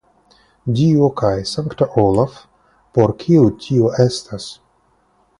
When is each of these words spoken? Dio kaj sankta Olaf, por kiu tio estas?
Dio 0.77 1.09
kaj 1.19 1.33
sankta 1.49 1.87
Olaf, 2.03 2.39
por 2.97 3.13
kiu 3.25 3.43
tio 3.65 3.91
estas? 4.07 4.49